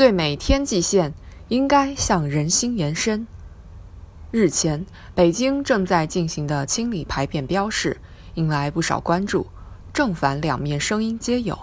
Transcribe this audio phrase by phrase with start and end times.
[0.00, 1.12] 最美天际线
[1.48, 3.26] 应该向人心延伸。
[4.30, 8.00] 日前，北京正在进行的清理牌匾标示
[8.32, 9.46] 引来不少关注，
[9.92, 11.58] 正反两面声音皆有。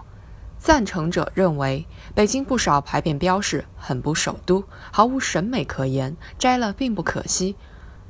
[0.60, 7.56] 赞成者认为，北京不少牌匾标示很不首都，毫无审美可言，摘了并不可惜；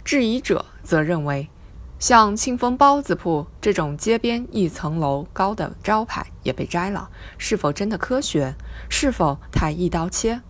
[0.03, 1.47] 质疑者则认为，
[1.99, 8.55] 像庆丰包子铺这种街边一层楼高的招牌也被摘了，是否真的科学？
[8.87, 10.41] 是否太一刀切？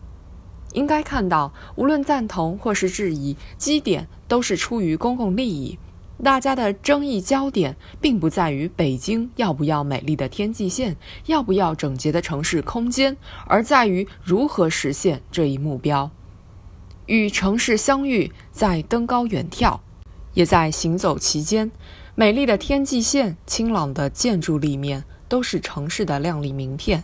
[0.73, 5.80] 应该看到，无论赞同或是质疑，基点都是出于公共利益。
[6.21, 16.12] 大家的争议焦点并不在于北京要不要美丽的天际线，要不要整洁的城市空间，而在于如何实现这一目标。
[17.05, 19.79] 与城市相遇，在登高远眺，
[20.38, 21.72] 也在行走其间。
[22.14, 27.04] 美丽的天际线、清朗的建筑立面，都是城市的亮丽名片。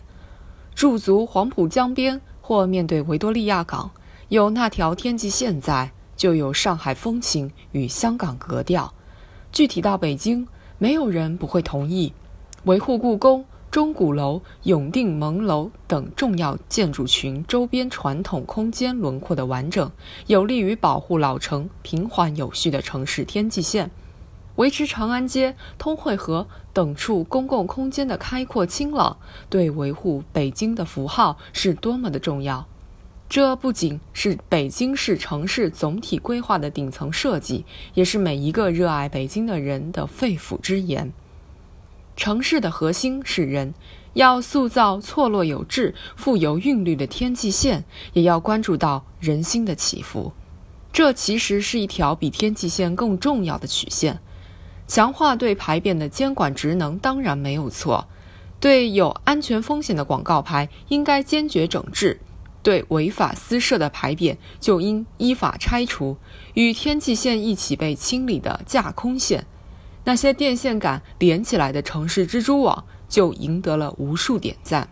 [0.76, 2.22] 驻足黄浦江边。
[2.46, 3.90] 或面对维多利亚港，
[4.28, 8.94] 有那条天际线在，就有上海风情与香港格调。
[9.54, 10.46] 具体到北京，
[10.78, 12.12] 没有人不会同意，
[12.66, 19.92] 维护故宫、钟鼓楼、永定门楼等重要建筑群周边传统空间轮廓的完整，
[20.28, 23.90] 有利于保护老城平缓有序的城市天际线。
[24.58, 29.18] 维持长安街、通惠河等处公共空间的开阔清朗，
[29.50, 32.68] 对维护北京的符号是多么的重要。
[33.28, 41.12] 这不仅是北京市城市总体规划的顶层设计，也是每一个热爱北京的人的肺腑之言。
[42.16, 43.74] 城市的核心是人，
[44.14, 47.84] 要塑造错落有致、富有韵律的天际线，
[48.14, 50.32] 也要关注到人心的起伏。
[50.92, 54.20] 这其实是一条比天际线更重要的曲线。
[54.86, 58.08] 强化对牌匾的监管职能当然没有错，
[58.60, 62.20] 对有安全风险的广告牌应该坚决整治，
[62.62, 66.18] 对违法私设的牌匾就应依法拆除。
[66.54, 69.48] 与天际线一起被清理的架空线，
[70.06, 74.90] 那些电线杆连起来的城市蜘蛛网就赢得了无数点赞。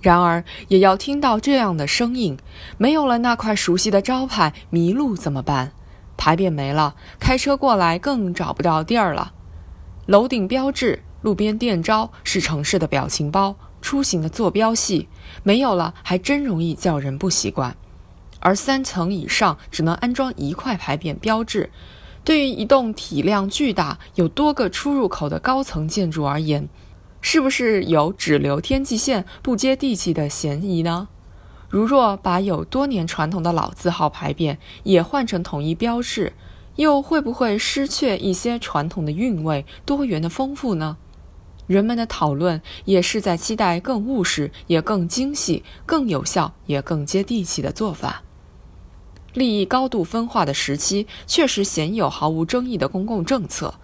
[0.00, 2.36] 然而，也要听到这样的声音：
[2.76, 5.72] 没有了那块熟悉的招牌，迷路怎么办？
[6.16, 9.32] 牌匾没了，开车过来更找不到地儿了。
[10.06, 15.08] 楼顶标志、路边电招是城市的表情包，出行的坐标系，
[15.42, 17.74] 没有了还真容易叫人不习惯。
[18.40, 21.70] 而三层以上只能安装一块牌匾标志，
[22.24, 26.68] 对于一栋体量巨大、有多个出入口的高层建筑而言，
[27.20, 31.08] 是不是有只留天际线不接地气的嫌疑呢？
[31.68, 36.32] 如若把有多年传统的老字号牌匾也换成统一标志，
[36.76, 40.96] 又会不会失去一些传统的韵味、多元的丰富呢？
[41.66, 48.23] 人们的讨论也是在期待更务实、也更精细、更有效、也更接地气的做法。
[49.34, 53.74] 利益高度分化的时期，确实鲜有毫无争议的公共政策。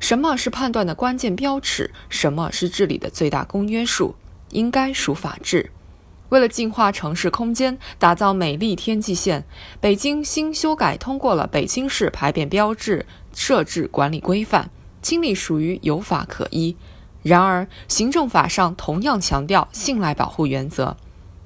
[0.00, 1.90] 什么是判断的关键标尺？
[2.08, 4.14] 什么是治理的最大公约数？
[4.50, 5.70] 应该属法治。
[6.28, 9.44] 为了净化城市空间，打造美丽天际线，
[9.80, 13.04] 北京新修改通过了《北京市牌匾标志
[13.34, 14.64] 设置管理规范》，
[15.02, 16.76] 清理属于有法可依。
[17.22, 20.96] 然而，行政法上同样强调信赖保护原则。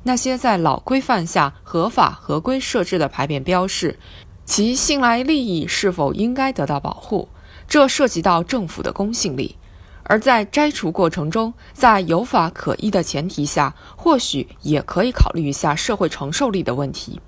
[0.06, 3.98] 那些在老规范下合法合规设置的牌匾标示，
[4.44, 7.28] 其信赖利益是否应该得到保护？
[7.66, 9.56] 这涉及到政府的公信力。
[10.04, 17.20] 而在摘除过程中，在有法可依的前提下，或许也可以考虑一下社会承受力的问题。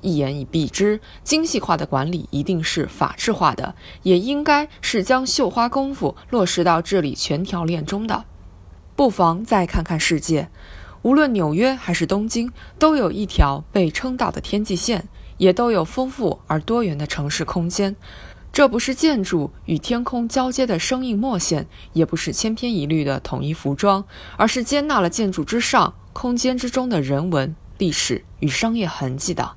[0.00, 3.74] 一言以蔽之，精细化的管理一定是法治化的，
[4.04, 8.26] 也应该是将绣花功夫落实到治理全条链中的。
[8.94, 10.48] 不妨再看看世界，
[11.06, 12.50] 无论纽约还是东京，
[12.80, 15.06] 都有一条被称道的天际线，
[15.36, 17.94] 也都有丰富而多元的城市空间。
[18.52, 24.04] 这不是建筑与天空交接的生硬墨线，也不是千篇一律的统一服装，
[24.36, 29.52] 而是接纳了建筑之上、空间之中的人文、历史与商业痕迹的。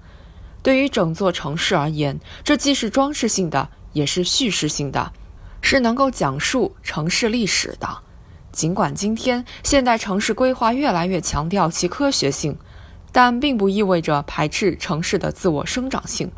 [0.61, 5.11] 对于整座城市而言，这既是装饰性的，也是叙事性的，
[5.63, 8.03] 是能够讲述城市历史的。
[8.51, 12.57] 尽管今天现代城市规划越来越强调其科学性，
[13.11, 16.31] 但并不意味着排斥城市的自我生长性。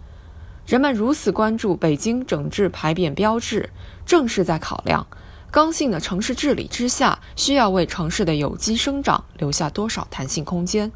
[0.65, 3.71] 人们如此关注北京整治牌匾标志，
[4.05, 5.07] 正是在考量
[5.49, 10.91] 刚性的城市治理之下，需要为城市的有机生长留下多少弹性空间。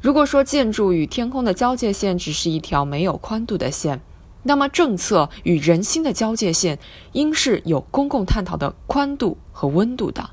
[0.00, 4.00] 如果说建筑与天空的交界线只是一条没有宽度的线，
[4.42, 6.78] 那么政策与人心的交界线
[7.12, 10.30] 应是有公共探讨的宽度和温度的。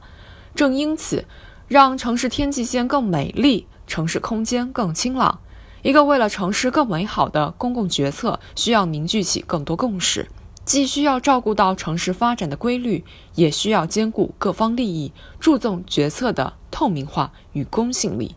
[0.56, 1.26] 正因此，
[1.68, 3.68] 让城市天际线更美丽。
[3.86, 5.40] 城市空间更清朗。
[5.82, 10.28] 一个为了城市更美好的公共决策，需要凝聚起更多共识，
[10.66, 13.06] 既需要照顾到城市发展的规律，
[13.36, 18.36] 也需要兼顾各方利益，注重决策的透明化与公信力。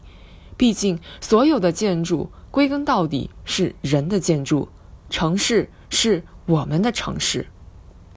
[0.56, 4.68] 毕竟，所有的建筑归根到底是人的建筑，
[5.10, 7.46] 城市是我们的城市。